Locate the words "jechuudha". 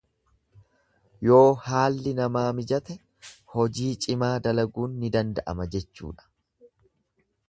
5.77-6.31